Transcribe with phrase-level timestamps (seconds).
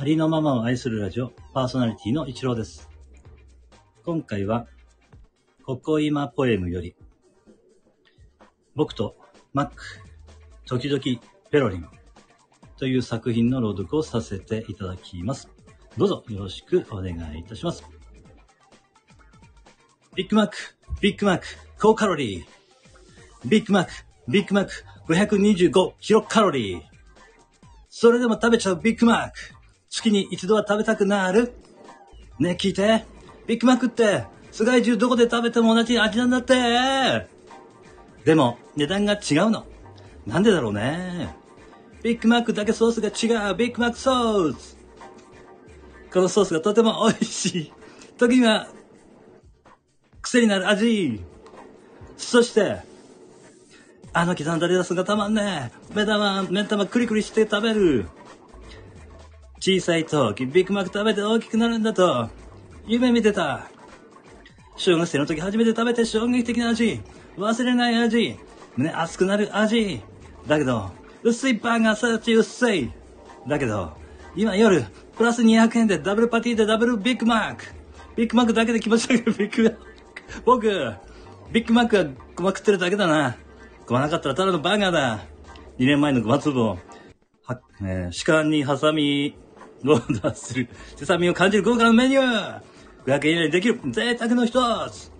[0.00, 2.88] ありのままを愛するラジオパーソナリティの一郎です。
[4.04, 4.68] 今回は、
[5.64, 6.94] ここ今ポエムより、
[8.76, 9.16] 僕と
[9.52, 9.82] マック、
[10.66, 11.02] 時々
[11.50, 11.88] ペロリン
[12.76, 15.48] という作品の朗読をさせていただきます。
[15.96, 17.82] どうぞよろしくお願いいたします。
[20.14, 20.56] ビッグマック、
[21.00, 21.46] ビッグマック、
[21.76, 23.48] 高カロリー。
[23.48, 23.90] ビッグマック、
[24.28, 24.72] ビッグマック、
[25.08, 26.82] 525キロカロリー。
[27.88, 29.57] それでも食べちゃうビッグマック。
[29.90, 31.54] 月に一度は食べたくなる
[32.38, 33.04] ねえ聞いて。
[33.46, 37.26] ビッグマックって、世界中どこで食べても同じ味なんだって。
[38.24, 39.66] でも、値段が違うの。
[40.26, 41.34] なんでだろうね。
[42.02, 43.54] ビッグマックだけソースが違う。
[43.56, 44.76] ビッグマックソース。
[46.12, 47.72] このソースがとても美味しい。
[48.18, 48.68] 時には、
[50.22, 51.20] 癖になる味。
[52.16, 52.82] そして、
[54.12, 55.94] あの刻んだレタスがたまんねえ。
[55.94, 58.08] 目玉、目玉クリクリして食べる。
[59.60, 62.28] 小さい時、ビッグマック食べて大きくなるんだと、
[62.86, 63.68] 夢見てた。
[64.76, 67.00] 小学生の時初めて食べて衝撃的な味。
[67.36, 68.36] 忘れない味。
[68.76, 70.00] 胸熱くなる味。
[70.46, 70.92] だけど、
[71.24, 72.92] 薄いパンがさち薄い。
[73.48, 73.96] だけど、
[74.36, 77.64] 今夜、プラス200円でダブルパティでダブルビッグマック。
[78.14, 79.78] ビッグマックだけで気持ち悪いビッグマック。
[80.44, 80.68] 僕、
[81.50, 82.04] ビッグマックは
[82.36, 83.36] ごま食ってるだけだな。
[83.86, 85.24] ごまなかったらただのバーガーだ。
[85.78, 86.78] 2年前のごま粒を、
[87.44, 89.36] は、えー、主観にハサミ
[89.84, 90.68] を出する。
[90.96, 92.60] セサミンを感じる豪華なメニュー
[93.06, 94.52] !500 円以内にできる贅沢の一
[94.90, 95.10] つ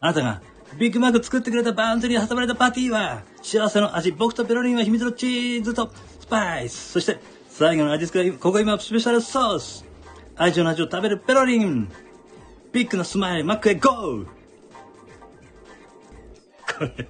[0.00, 0.42] あなたが
[0.78, 4.12] ビッグマック作ってくれたバンズに挟まれたパティは幸せの味。
[4.12, 6.92] 僕とペロリンは秘密のチーズとスパイス。
[6.92, 9.84] そして最後の味付けはここ今スペシャルソース。
[10.36, 11.88] 愛情の味を食べるペロリン。
[12.72, 14.32] ビッグなスマイル、マックへゴーこ
[16.80, 17.04] れ、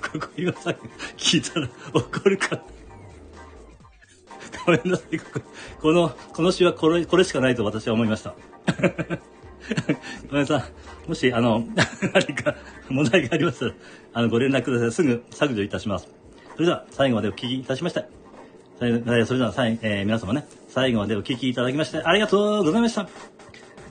[0.00, 0.74] ここ今さ、
[1.16, 2.64] 聞いたら怒るか。
[4.66, 5.18] ごめんなさい。
[5.18, 5.40] こ
[5.80, 8.34] この、この詩はこれ、これしかないと私は思いました。
[10.28, 10.66] ごめんなさ
[11.06, 11.08] い。
[11.08, 11.64] もし、あの、
[12.14, 12.54] 何か
[12.88, 13.74] 問題がありましたら、
[14.14, 14.92] あの、ご連絡ください。
[14.92, 16.08] すぐ削除いたします。
[16.54, 18.04] それでは、最後までお聞きいたしまして。
[18.78, 19.10] それで
[19.44, 23.08] は、最えー皆様ね、最後までお聞きいただきまして、ありがとうございました。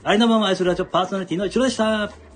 [0.04, 2.31] ありのまま愛するラジオパーソナリティの一郎でした。